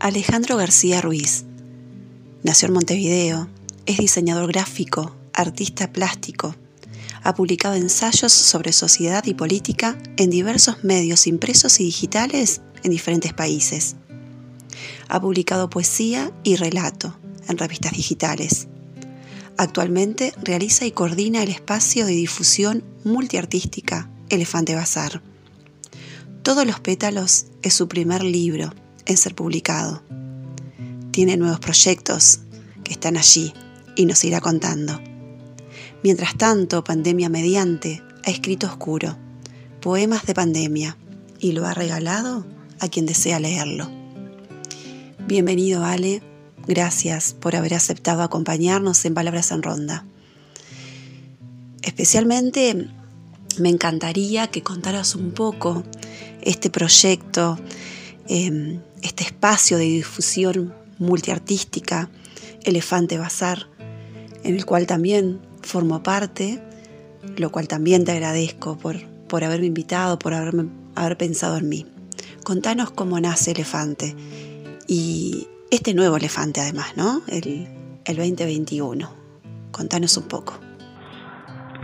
[0.00, 1.44] Alejandro García Ruiz.
[2.44, 3.48] Nació en Montevideo,
[3.84, 6.54] es diseñador gráfico, artista plástico.
[7.24, 13.32] Ha publicado ensayos sobre sociedad y política en diversos medios impresos y digitales en diferentes
[13.32, 13.96] países.
[15.08, 17.18] Ha publicado poesía y relato
[17.48, 18.68] en revistas digitales.
[19.56, 25.22] Actualmente realiza y coordina el espacio de difusión multiartística Elefante Bazar.
[26.44, 28.72] Todos los pétalos es su primer libro
[29.08, 30.02] en ser publicado.
[31.10, 32.40] Tiene nuevos proyectos
[32.84, 33.52] que están allí
[33.96, 35.00] y nos irá contando.
[36.04, 39.16] Mientras tanto, Pandemia Mediante ha escrito Oscuro,
[39.80, 40.96] poemas de pandemia,
[41.40, 42.46] y lo ha regalado
[42.80, 43.90] a quien desea leerlo.
[45.26, 46.22] Bienvenido, Ale.
[46.66, 50.04] Gracias por haber aceptado acompañarnos en Palabras en Ronda.
[51.82, 52.88] Especialmente
[53.58, 55.82] me encantaría que contaras un poco
[56.42, 57.58] este proyecto,
[58.28, 62.10] em, este espacio de difusión multiartística,
[62.64, 63.68] Elefante Bazar,
[64.44, 66.62] en el cual también formo parte,
[67.36, 71.86] lo cual también te agradezco por, por haberme invitado, por haberme, haber pensado en mí.
[72.44, 74.14] Contanos cómo nace Elefante
[74.86, 77.22] y este nuevo Elefante además, ¿no?
[77.28, 77.68] El,
[78.04, 79.10] el 2021.
[79.70, 80.67] Contanos un poco.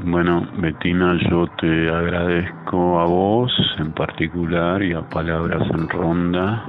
[0.03, 6.65] Bueno, Betina, yo te agradezco a vos en particular y a Palabras en Ronda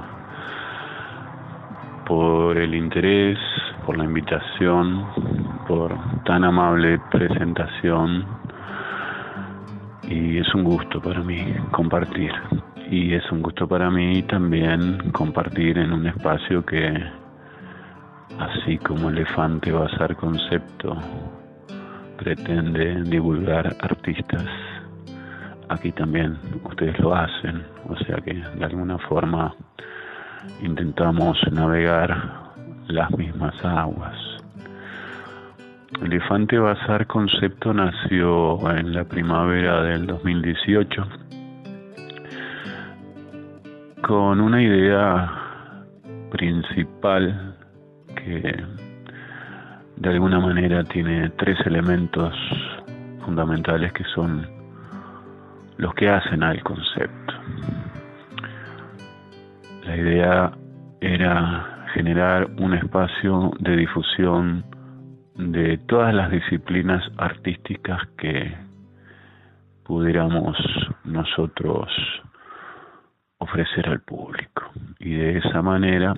[2.06, 3.36] por el interés,
[3.84, 5.06] por la invitación,
[5.66, 5.92] por
[6.24, 8.24] tan amable presentación.
[10.04, 12.32] Y es un gusto para mí compartir.
[12.88, 16.94] Y es un gusto para mí también compartir en un espacio que,
[18.38, 20.96] así como Elefante Bazar Concepto,
[22.16, 24.46] pretende divulgar artistas,
[25.68, 27.64] aquí también ustedes lo hacen.
[27.88, 29.54] O sea que de alguna forma
[30.62, 32.54] intentamos navegar
[32.88, 34.16] las mismas aguas.
[36.02, 41.06] Elefante Bazar Concepto nació en la primavera del 2018
[44.02, 45.86] con una idea
[46.30, 47.56] principal
[48.14, 48.64] que
[49.96, 52.34] de alguna manera tiene tres elementos
[53.24, 54.46] fundamentales que son
[55.78, 57.34] los que hacen al concepto.
[59.84, 60.52] La idea
[61.00, 64.64] era generar un espacio de difusión
[65.36, 68.56] de todas las disciplinas artísticas que
[69.84, 70.56] pudiéramos
[71.04, 71.88] nosotros
[73.38, 74.70] ofrecer al público.
[74.98, 76.14] Y de esa manera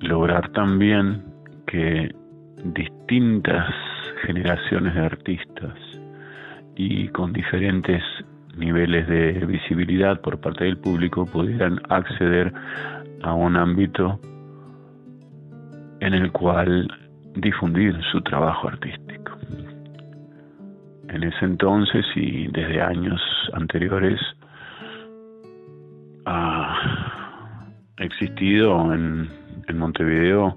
[0.00, 1.24] lograr también
[1.66, 2.14] que
[2.64, 3.72] distintas
[4.22, 5.74] generaciones de artistas
[6.74, 8.02] y con diferentes
[8.56, 12.52] niveles de visibilidad por parte del público pudieran acceder
[13.22, 14.18] a un ámbito
[16.00, 16.88] en el cual
[17.34, 19.32] difundir su trabajo artístico.
[21.08, 23.20] En ese entonces y desde años
[23.52, 24.20] anteriores
[26.26, 26.74] ha
[27.98, 29.28] existido en,
[29.68, 30.56] en Montevideo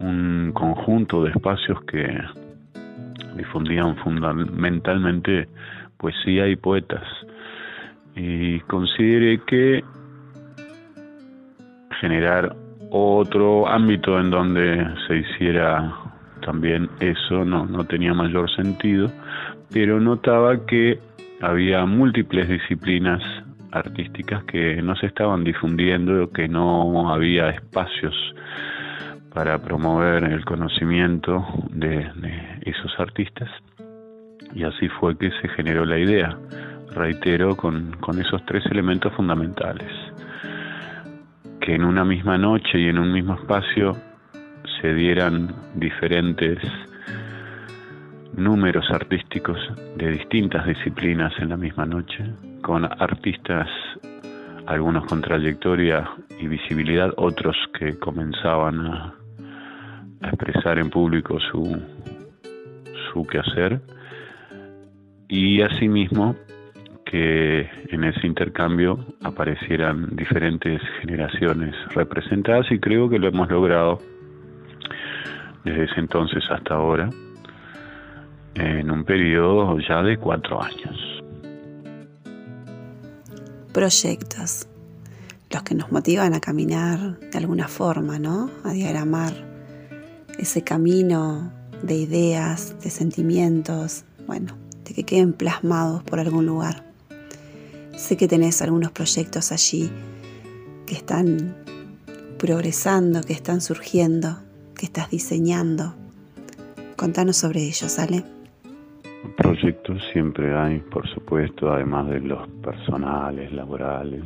[0.00, 2.20] un conjunto de espacios que
[3.36, 5.48] difundían fundamentalmente
[5.96, 7.04] poesía y poetas.
[8.16, 9.84] Y considere que
[12.00, 12.56] generar
[12.90, 15.94] otro ámbito en donde se hiciera
[16.44, 19.10] también eso no, no tenía mayor sentido,
[19.72, 20.98] pero notaba que
[21.40, 23.22] había múltiples disciplinas
[23.72, 28.14] artísticas que no se estaban difundiendo, que no había espacios
[29.32, 32.10] para promover el conocimiento de,
[32.62, 33.48] esos artistas.
[34.54, 36.36] Y así fue que se generó la idea
[36.94, 39.92] reitero, con, con esos tres elementos fundamentales.
[41.60, 43.96] Que en una misma noche y en un mismo espacio
[44.80, 46.58] se dieran diferentes
[48.36, 49.58] números artísticos
[49.96, 52.24] de distintas disciplinas en la misma noche,
[52.62, 53.68] con artistas,
[54.66, 59.14] algunos con trayectoria y visibilidad, otros que comenzaban a,
[60.22, 61.80] expresar en público su,
[63.10, 63.80] su quehacer,
[65.28, 66.36] y asimismo
[67.06, 73.98] que en ese intercambio aparecieran diferentes generaciones representadas y creo que lo hemos logrado
[75.64, 77.08] desde ese entonces hasta ahora
[78.54, 80.96] en un periodo ya de cuatro años.
[83.72, 84.68] Proyectos,
[85.50, 88.50] los que nos motivan a caminar de alguna forma, ¿no?
[88.64, 89.32] A diagramar
[90.38, 91.52] ese camino
[91.82, 96.84] de ideas, de sentimientos, bueno, de que queden plasmados por algún lugar.
[97.96, 99.90] Sé que tenés algunos proyectos allí
[100.86, 101.54] que están
[102.38, 104.38] progresando, que están surgiendo,
[104.74, 105.94] que estás diseñando.
[106.96, 108.24] Contanos sobre ellos, ¿sale?
[109.36, 114.24] Proyectos siempre hay, por supuesto, además de los personales, laborales.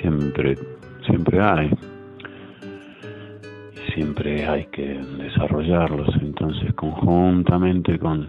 [0.00, 0.56] Siempre,
[1.06, 1.70] siempre hay.
[3.94, 6.08] Siempre hay que desarrollarlos.
[6.20, 8.28] Entonces, conjuntamente con,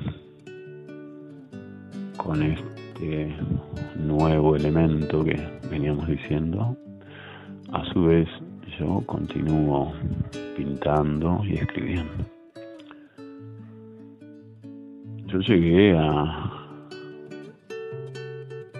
[2.17, 3.35] con este
[3.95, 5.35] nuevo elemento que
[5.69, 6.75] veníamos diciendo,
[7.71, 8.27] a su vez
[8.79, 9.93] yo continúo
[10.55, 12.38] pintando y escribiendo.
[15.31, 16.49] Yo llegué a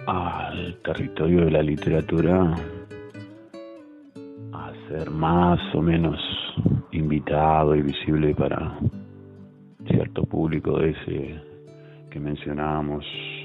[0.06, 2.56] al territorio de la literatura
[4.52, 6.18] a ser más o menos
[6.90, 8.76] invitado y visible para
[9.86, 11.40] cierto público de ese
[12.10, 13.04] que mencionábamos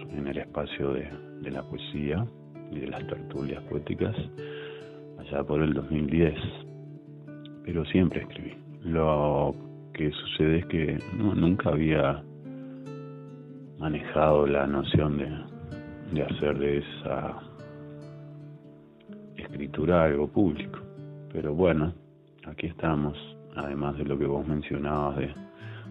[0.09, 1.07] en el espacio de,
[1.41, 2.25] de la poesía
[2.71, 4.15] y de las tertulias poéticas
[5.19, 6.33] allá por el 2010
[7.65, 8.53] pero siempre escribí.
[8.83, 9.55] Lo
[9.93, 12.23] que sucede es que nunca había
[13.77, 15.29] manejado la noción de,
[16.13, 17.39] de hacer de esa
[19.35, 20.79] escritura algo público.
[21.31, 21.93] Pero bueno,
[22.45, 23.17] aquí estamos,
[23.55, 25.33] además de lo que vos mencionabas de,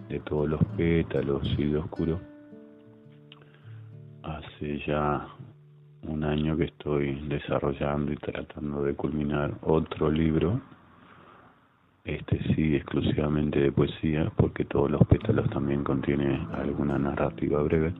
[0.09, 2.19] de todos los pétalos y de oscuro.
[4.23, 5.27] Hace ya
[6.07, 10.61] un año que estoy desarrollando y tratando de culminar otro libro
[12.05, 17.93] este sí exclusivamente de poesía, porque todos los pétalos también contiene alguna narrativa breve.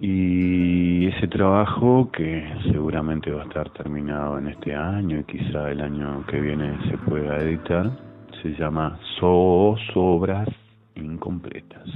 [0.00, 5.80] Y ese trabajo, que seguramente va a estar terminado en este año y quizá el
[5.80, 7.90] año que viene se pueda editar,
[8.40, 10.48] se llama Zozobras
[10.94, 11.88] Incompletas.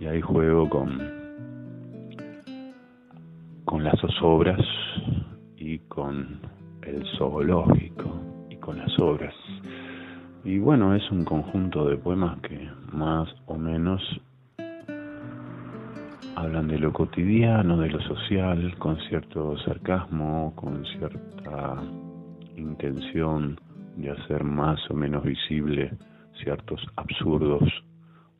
[0.00, 1.00] Y ahí juego con,
[3.66, 4.66] con las zozobras
[5.56, 6.40] y con
[6.82, 8.31] el zoológico
[8.62, 9.34] con las obras
[10.44, 14.02] y bueno, es un conjunto de poemas que más o menos
[16.34, 21.76] hablan de lo cotidiano, de lo social, con cierto sarcasmo, con cierta
[22.56, 23.60] intención
[23.96, 25.92] de hacer más o menos visible
[26.42, 27.62] ciertos absurdos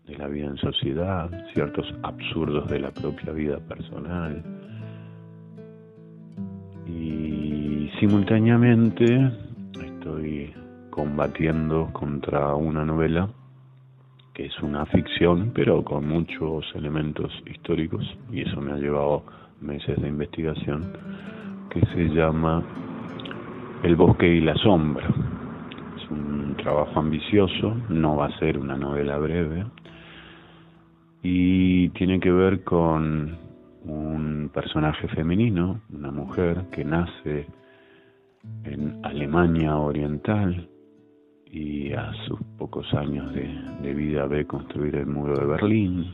[0.06, 4.42] de la vida en sociedad, ciertos absurdos de la propia vida personal.
[6.84, 9.30] Y simultáneamente
[10.02, 10.52] estoy
[10.90, 13.28] combatiendo contra una novela
[14.34, 18.02] que es una ficción, pero con muchos elementos históricos,
[18.32, 19.22] y eso me ha llevado
[19.60, 20.92] meses de investigación,
[21.70, 22.64] que se llama
[23.84, 25.06] El bosque y la sombra.
[25.96, 29.66] Es un trabajo ambicioso, no va a ser una novela breve,
[31.22, 33.36] y tiene que ver con
[33.84, 37.46] un personaje femenino, una mujer que nace
[38.64, 40.68] en Alemania Oriental,
[41.52, 46.06] y a sus pocos años de, vida ve construir el muro de Berlín,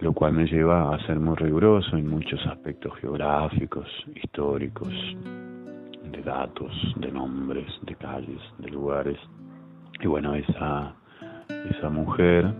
[0.00, 4.92] lo cual me lleva a ser muy riguroso en muchos aspectos geográficos, históricos,
[6.10, 9.18] de datos, de nombres, de calles, de lugares.
[10.00, 10.96] Y bueno, esa,
[11.70, 12.52] esa mujer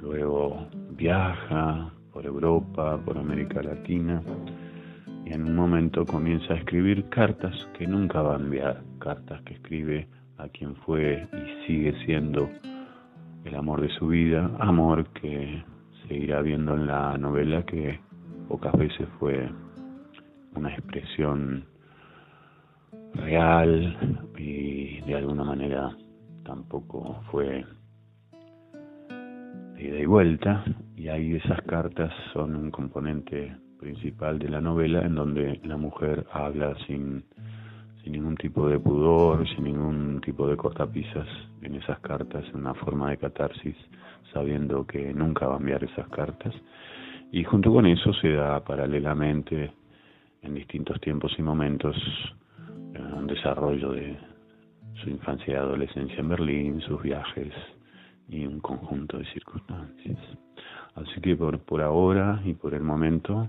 [0.00, 4.22] luego viaja por Europa, por América Latina,
[5.32, 10.06] en un momento comienza a escribir cartas que nunca va a enviar, cartas que escribe
[10.36, 12.50] a quien fue y sigue siendo
[13.44, 15.64] el amor de su vida, amor que
[16.06, 17.98] se irá viendo en la novela que
[18.46, 19.48] pocas veces fue
[20.54, 21.64] una expresión
[23.14, 25.96] real y de alguna manera
[26.44, 27.64] tampoco fue
[29.76, 30.62] de ida y vuelta.
[30.94, 36.24] Y ahí esas cartas son un componente principal de la novela en donde la mujer
[36.32, 37.24] habla sin,
[38.02, 41.26] sin ningún tipo de pudor, sin ningún tipo de cortapisas
[41.62, 43.76] en esas cartas, en una forma de catarsis,
[44.32, 46.54] sabiendo que nunca va a enviar esas cartas.
[47.32, 49.72] Y junto con eso se da paralelamente
[50.42, 51.96] en distintos tiempos y momentos
[52.94, 54.16] eh, un desarrollo de
[55.02, 57.52] su infancia y adolescencia en Berlín, sus viajes
[58.28, 60.18] y un conjunto de circunstancias.
[60.94, 63.48] Así que por, por ahora y por el momento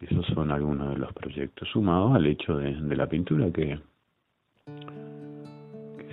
[0.00, 3.80] esos son algunos de los proyectos sumados al hecho de, la pintura que,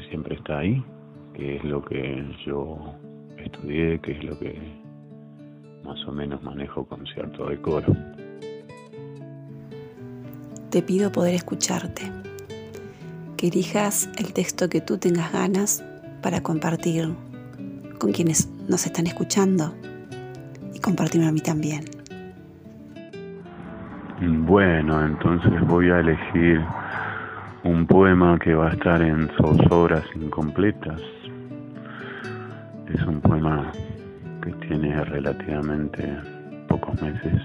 [0.09, 0.83] siempre está ahí,
[1.33, 2.95] que es lo que yo
[3.37, 4.55] estudié, que es lo que
[5.83, 7.93] más o menos manejo con cierto decoro.
[10.69, 12.03] Te pido poder escucharte,
[13.37, 15.83] que elijas el texto que tú tengas ganas
[16.21, 17.13] para compartir
[17.99, 19.73] con quienes nos están escuchando
[20.73, 22.02] y compartirme a mí también.
[24.45, 26.61] Bueno, entonces voy a elegir
[27.63, 31.01] un poema que va a estar en sus obras incompletas.
[32.93, 33.71] Es un poema
[34.41, 36.17] que tiene relativamente
[36.67, 37.41] pocos meses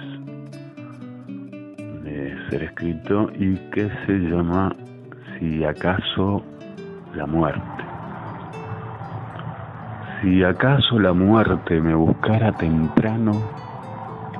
[2.02, 4.74] de ser escrito y que se llama
[5.38, 6.42] Si acaso
[7.14, 7.84] la muerte.
[10.20, 13.40] Si acaso la muerte me buscara temprano,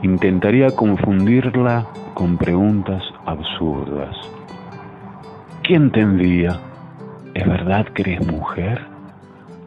[0.03, 1.87] intentaría confundirla
[2.19, 4.17] con preguntas absurdas.
[5.63, 6.59] ¿Quién te envía?
[7.33, 8.81] ¿Es verdad que eres mujer?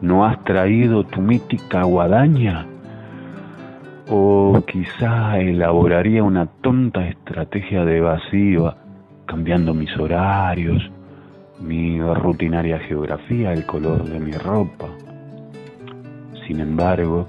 [0.02, 2.66] ¿No has traído tu mítica guadaña?
[4.10, 8.76] O quizá elaboraría una tonta estrategia de evasiva,
[9.24, 10.90] cambiando mis horarios,
[11.58, 14.88] mi rutinaria geografía, el color de mi ropa.
[16.46, 17.26] Sin embargo,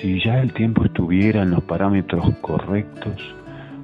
[0.00, 3.20] si ya el tiempo estuviera en los parámetros correctos,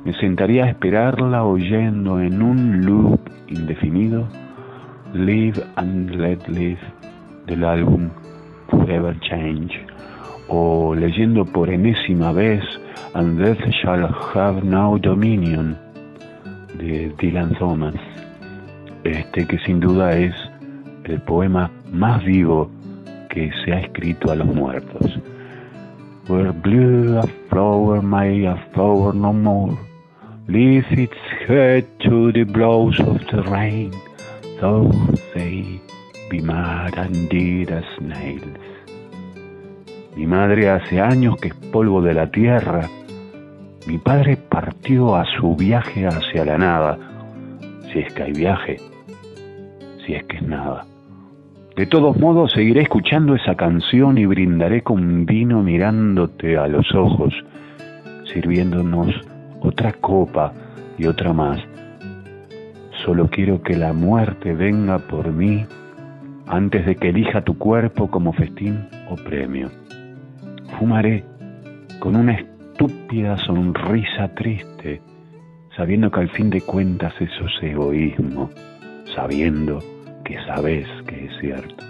[0.05, 4.27] me sentaría a esperarla oyendo en un loop indefinido
[5.13, 6.81] Live and Let Live
[7.47, 8.09] del álbum
[8.71, 9.87] Forever Change
[10.49, 12.63] o leyendo por enésima vez
[13.15, 15.77] And Death Shall Have No Dominion
[16.79, 17.95] de Dylan Thomas,
[19.05, 20.35] este que sin duda es
[21.05, 22.71] el poema más vivo
[23.29, 25.19] que se ha escrito a los muertos.
[26.29, 29.90] Where blue a flower may a flower no more
[30.51, 31.15] Lift its
[31.47, 33.93] head to the blows of the rain,
[34.61, 34.91] though
[35.33, 35.81] they
[36.29, 38.59] be mad and dead as nails.
[40.17, 42.89] Mi madre hace años que es polvo de la tierra.
[43.87, 46.99] Mi padre partió a su viaje hacia la nada,
[47.93, 48.79] si es que hay viaje,
[50.05, 50.85] si es que es nada.
[51.77, 57.33] De todos modos, seguiré escuchando esa canción y brindaré con vino mirándote a los ojos,
[58.25, 59.30] sirviéndonos
[59.61, 60.53] otra copa
[60.99, 61.61] y otra más.
[63.05, 65.67] Solo quiero que la muerte venga por mí
[66.47, 69.71] antes de que elija tu cuerpo como festín o premio.
[70.79, 71.25] Fumaré
[71.99, 75.01] con una estúpida sonrisa triste,
[75.77, 78.51] sabiendo que al fin de cuentas eso es egoísmo,
[79.15, 79.79] sabiendo
[80.25, 81.85] que sabes que es cierto.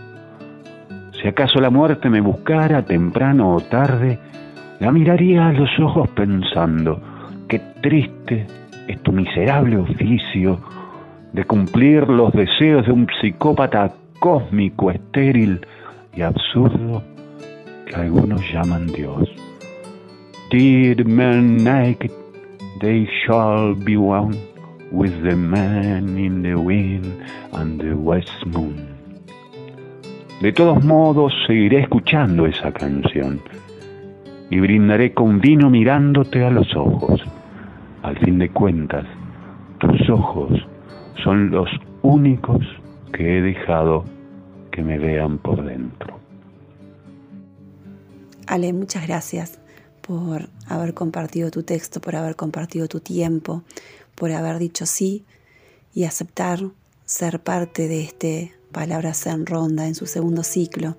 [1.21, 4.19] Si acaso la muerte me buscara temprano o tarde,
[4.79, 7.01] la miraría a los ojos pensando,
[7.51, 8.47] qué triste
[8.87, 10.61] es tu miserable oficio
[11.33, 15.61] de cumplir los deseos de un psicópata cósmico, estéril
[16.15, 17.03] y absurdo
[17.87, 19.29] que algunos llaman Dios.
[20.53, 22.13] Did men naked,
[22.81, 24.37] they shall be one
[24.93, 27.21] with the man in the wind
[27.53, 28.77] and the west moon.
[30.41, 33.41] De todos modos, seguiré escuchando esa canción
[34.51, 37.21] y brindaré con vino mirándote a los ojos
[38.03, 39.05] al fin de cuentas,
[39.79, 40.53] tus ojos
[41.23, 41.69] son los
[42.03, 42.65] únicos
[43.13, 44.05] que he dejado
[44.73, 46.19] que me vean por dentro.
[48.47, 49.61] Ale, muchas gracias
[50.01, 53.63] por haber compartido tu texto, por haber compartido tu tiempo,
[54.15, 55.25] por haber dicho sí
[55.95, 56.61] y aceptar
[57.05, 60.97] ser parte de este Palabras en Ronda en su segundo ciclo,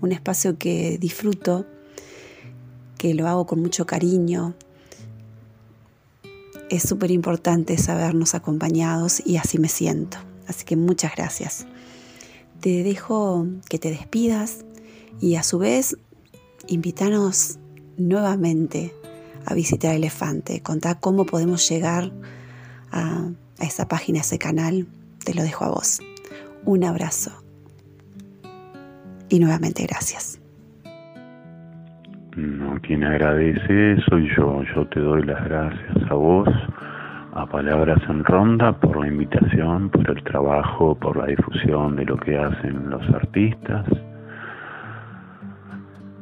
[0.00, 1.66] un espacio que disfruto,
[2.96, 4.54] que lo hago con mucho cariño,
[6.70, 10.18] es súper importante sabernos acompañados y así me siento.
[10.46, 11.66] Así que muchas gracias.
[12.60, 14.64] Te dejo que te despidas
[15.20, 15.96] y a su vez
[16.66, 17.58] invítanos
[17.96, 18.94] nuevamente
[19.44, 20.62] a visitar Elefante.
[20.62, 22.12] Contá cómo podemos llegar
[22.90, 24.86] a, a esa página, a ese canal.
[25.24, 26.00] Te lo dejo a vos.
[26.64, 27.32] Un abrazo.
[29.28, 30.38] Y nuevamente gracias.
[32.38, 34.62] No, quien agradece soy yo.
[34.72, 36.48] Yo te doy las gracias a vos,
[37.34, 42.16] a Palabras en Ronda, por la invitación, por el trabajo, por la difusión de lo
[42.16, 43.84] que hacen los artistas.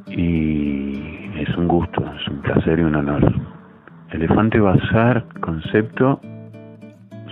[0.06, 3.30] Y es un gusto, es un placer y un honor.
[4.12, 6.18] Elefante Bazar Concepto,